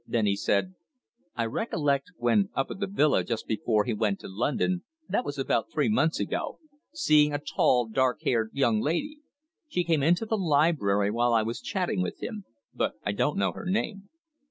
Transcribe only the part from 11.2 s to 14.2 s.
I was chatting with him. But I don't know her name."